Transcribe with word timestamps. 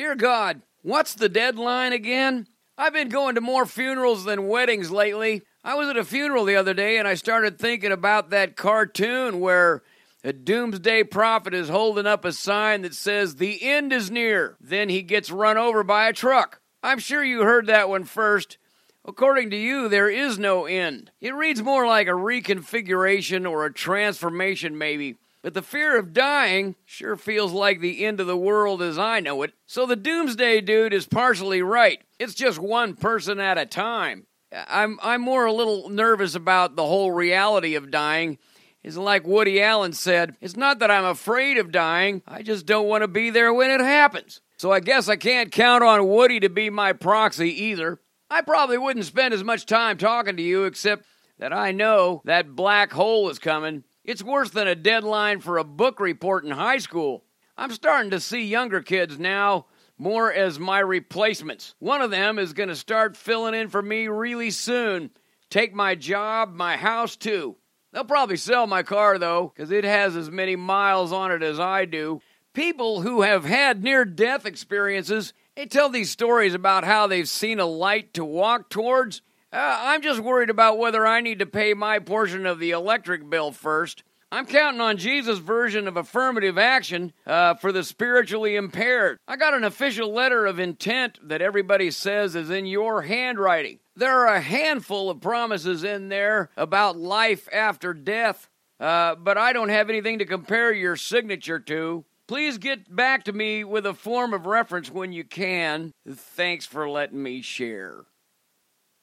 Dear 0.00 0.14
God, 0.14 0.62
what's 0.80 1.12
the 1.12 1.28
deadline 1.28 1.92
again? 1.92 2.46
I've 2.78 2.94
been 2.94 3.10
going 3.10 3.34
to 3.34 3.42
more 3.42 3.66
funerals 3.66 4.24
than 4.24 4.48
weddings 4.48 4.90
lately. 4.90 5.42
I 5.62 5.74
was 5.74 5.90
at 5.90 5.98
a 5.98 6.04
funeral 6.04 6.46
the 6.46 6.56
other 6.56 6.72
day 6.72 6.96
and 6.96 7.06
I 7.06 7.12
started 7.12 7.58
thinking 7.58 7.92
about 7.92 8.30
that 8.30 8.56
cartoon 8.56 9.40
where 9.40 9.82
a 10.24 10.32
doomsday 10.32 11.04
prophet 11.04 11.52
is 11.52 11.68
holding 11.68 12.06
up 12.06 12.24
a 12.24 12.32
sign 12.32 12.80
that 12.80 12.94
says, 12.94 13.36
The 13.36 13.62
end 13.62 13.92
is 13.92 14.10
near. 14.10 14.56
Then 14.58 14.88
he 14.88 15.02
gets 15.02 15.30
run 15.30 15.58
over 15.58 15.84
by 15.84 16.08
a 16.08 16.14
truck. 16.14 16.62
I'm 16.82 16.98
sure 16.98 17.22
you 17.22 17.42
heard 17.42 17.66
that 17.66 17.90
one 17.90 18.04
first. 18.04 18.56
According 19.04 19.50
to 19.50 19.56
you, 19.56 19.90
there 19.90 20.08
is 20.08 20.38
no 20.38 20.64
end. 20.64 21.10
It 21.20 21.34
reads 21.34 21.62
more 21.62 21.86
like 21.86 22.06
a 22.06 22.12
reconfiguration 22.12 23.46
or 23.46 23.66
a 23.66 23.72
transformation, 23.74 24.78
maybe. 24.78 25.16
But 25.42 25.54
the 25.54 25.62
fear 25.62 25.98
of 25.98 26.12
dying 26.12 26.76
sure 26.84 27.16
feels 27.16 27.52
like 27.52 27.80
the 27.80 28.04
end 28.04 28.20
of 28.20 28.26
the 28.26 28.36
world 28.36 28.82
as 28.82 28.98
I 28.98 29.20
know 29.20 29.42
it. 29.42 29.54
So 29.66 29.86
the 29.86 29.96
doomsday 29.96 30.60
dude 30.60 30.92
is 30.92 31.06
partially 31.06 31.62
right. 31.62 32.02
It's 32.18 32.34
just 32.34 32.58
one 32.58 32.94
person 32.94 33.40
at 33.40 33.56
a 33.56 33.64
time. 33.64 34.26
I'm 34.52 34.98
I'm 35.02 35.22
more 35.22 35.46
a 35.46 35.52
little 35.52 35.88
nervous 35.88 36.34
about 36.34 36.76
the 36.76 36.86
whole 36.86 37.12
reality 37.12 37.74
of 37.74 37.90
dying. 37.90 38.38
It's 38.82 38.96
like 38.96 39.26
Woody 39.26 39.62
Allen 39.62 39.92
said, 39.92 40.36
it's 40.40 40.56
not 40.56 40.78
that 40.78 40.90
I'm 40.90 41.04
afraid 41.04 41.58
of 41.58 41.70
dying, 41.70 42.22
I 42.26 42.42
just 42.42 42.64
don't 42.64 42.88
want 42.88 43.02
to 43.02 43.08
be 43.08 43.28
there 43.28 43.52
when 43.52 43.70
it 43.70 43.80
happens. 43.80 44.40
So 44.56 44.72
I 44.72 44.80
guess 44.80 45.08
I 45.08 45.16
can't 45.16 45.52
count 45.52 45.84
on 45.84 46.08
Woody 46.08 46.40
to 46.40 46.48
be 46.48 46.70
my 46.70 46.94
proxy 46.94 47.64
either. 47.64 48.00
I 48.30 48.40
probably 48.40 48.78
wouldn't 48.78 49.04
spend 49.04 49.34
as 49.34 49.44
much 49.44 49.66
time 49.66 49.98
talking 49.98 50.36
to 50.36 50.42
you 50.42 50.64
except 50.64 51.04
that 51.38 51.52
I 51.52 51.72
know 51.72 52.22
that 52.24 52.54
black 52.54 52.92
hole 52.92 53.28
is 53.28 53.38
coming. 53.38 53.84
It's 54.04 54.22
worse 54.22 54.50
than 54.50 54.66
a 54.66 54.74
deadline 54.74 55.40
for 55.40 55.58
a 55.58 55.64
book 55.64 56.00
report 56.00 56.44
in 56.44 56.50
high 56.50 56.78
school. 56.78 57.24
I'm 57.56 57.70
starting 57.70 58.10
to 58.12 58.20
see 58.20 58.42
younger 58.44 58.80
kids 58.80 59.18
now 59.18 59.66
more 59.98 60.32
as 60.32 60.58
my 60.58 60.78
replacements. 60.78 61.74
One 61.78 62.00
of 62.00 62.10
them 62.10 62.38
is 62.38 62.54
going 62.54 62.70
to 62.70 62.76
start 62.76 63.16
filling 63.16 63.54
in 63.54 63.68
for 63.68 63.82
me 63.82 64.08
really 64.08 64.50
soon. 64.50 65.10
Take 65.50 65.74
my 65.74 65.94
job, 65.94 66.54
my 66.54 66.78
house 66.78 67.16
too. 67.16 67.56
They'll 67.92 68.04
probably 68.04 68.38
sell 68.38 68.66
my 68.66 68.82
car 68.82 69.18
though, 69.18 69.52
because 69.54 69.70
it 69.70 69.84
has 69.84 70.16
as 70.16 70.30
many 70.30 70.56
miles 70.56 71.12
on 71.12 71.32
it 71.32 71.42
as 71.42 71.60
I 71.60 71.84
do. 71.84 72.22
People 72.54 73.02
who 73.02 73.20
have 73.20 73.44
had 73.44 73.82
near 73.82 74.06
death 74.06 74.46
experiences, 74.46 75.34
they 75.56 75.66
tell 75.66 75.90
these 75.90 76.10
stories 76.10 76.54
about 76.54 76.84
how 76.84 77.06
they've 77.06 77.28
seen 77.28 77.60
a 77.60 77.66
light 77.66 78.14
to 78.14 78.24
walk 78.24 78.70
towards. 78.70 79.20
Uh, 79.52 79.78
I'm 79.82 80.02
just 80.02 80.20
worried 80.20 80.50
about 80.50 80.78
whether 80.78 81.04
I 81.04 81.20
need 81.20 81.40
to 81.40 81.46
pay 81.46 81.74
my 81.74 81.98
portion 81.98 82.46
of 82.46 82.60
the 82.60 82.70
electric 82.70 83.28
bill 83.28 83.50
first. 83.50 84.04
I'm 84.32 84.46
counting 84.46 84.80
on 84.80 84.96
Jesus' 84.96 85.40
version 85.40 85.88
of 85.88 85.96
affirmative 85.96 86.56
action 86.56 87.12
uh, 87.26 87.54
for 87.54 87.72
the 87.72 87.82
spiritually 87.82 88.54
impaired. 88.54 89.18
I 89.26 89.34
got 89.34 89.54
an 89.54 89.64
official 89.64 90.12
letter 90.12 90.46
of 90.46 90.60
intent 90.60 91.18
that 91.24 91.42
everybody 91.42 91.90
says 91.90 92.36
is 92.36 92.48
in 92.48 92.64
your 92.66 93.02
handwriting. 93.02 93.80
There 93.96 94.20
are 94.20 94.36
a 94.36 94.40
handful 94.40 95.10
of 95.10 95.20
promises 95.20 95.82
in 95.82 96.10
there 96.10 96.50
about 96.56 96.96
life 96.96 97.48
after 97.52 97.92
death, 97.92 98.48
uh, 98.78 99.16
but 99.16 99.36
I 99.36 99.52
don't 99.52 99.68
have 99.68 99.90
anything 99.90 100.20
to 100.20 100.26
compare 100.26 100.72
your 100.72 100.94
signature 100.94 101.58
to. 101.58 102.04
Please 102.28 102.58
get 102.58 102.94
back 102.94 103.24
to 103.24 103.32
me 103.32 103.64
with 103.64 103.84
a 103.84 103.94
form 103.94 104.32
of 104.32 104.46
reference 104.46 104.92
when 104.92 105.12
you 105.12 105.24
can. 105.24 105.92
Thanks 106.08 106.66
for 106.66 106.88
letting 106.88 107.20
me 107.20 107.42
share. 107.42 108.04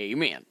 Amen. 0.00 0.44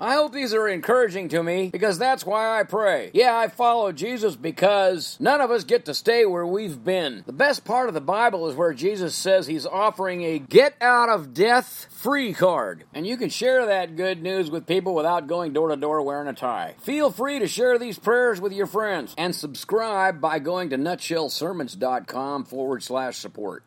I 0.00 0.14
hope 0.14 0.32
these 0.32 0.54
are 0.54 0.68
encouraging 0.68 1.30
to 1.30 1.42
me 1.42 1.70
because 1.70 1.98
that's 1.98 2.24
why 2.24 2.60
I 2.60 2.62
pray. 2.62 3.10
Yeah, 3.14 3.36
I 3.36 3.48
follow 3.48 3.90
Jesus 3.90 4.36
because 4.36 5.16
none 5.18 5.40
of 5.40 5.50
us 5.50 5.64
get 5.64 5.86
to 5.86 5.94
stay 5.94 6.24
where 6.24 6.46
we've 6.46 6.84
been. 6.84 7.24
The 7.26 7.32
best 7.32 7.64
part 7.64 7.88
of 7.88 7.94
the 7.94 8.00
Bible 8.00 8.48
is 8.48 8.54
where 8.54 8.72
Jesus 8.72 9.16
says 9.16 9.48
he's 9.48 9.66
offering 9.66 10.22
a 10.22 10.38
get 10.38 10.76
out 10.80 11.08
of 11.08 11.34
death 11.34 11.88
free 11.90 12.32
card. 12.32 12.84
And 12.94 13.08
you 13.08 13.16
can 13.16 13.28
share 13.28 13.66
that 13.66 13.96
good 13.96 14.22
news 14.22 14.52
with 14.52 14.68
people 14.68 14.94
without 14.94 15.26
going 15.26 15.52
door 15.52 15.70
to 15.70 15.76
door 15.76 16.00
wearing 16.02 16.28
a 16.28 16.32
tie. 16.32 16.76
Feel 16.78 17.10
free 17.10 17.40
to 17.40 17.48
share 17.48 17.76
these 17.76 17.98
prayers 17.98 18.40
with 18.40 18.52
your 18.52 18.66
friends 18.66 19.16
and 19.18 19.34
subscribe 19.34 20.20
by 20.20 20.38
going 20.38 20.70
to 20.70 20.78
nutshellsermons.com 20.78 22.44
forward 22.44 22.84
slash 22.84 23.16
support. 23.16 23.64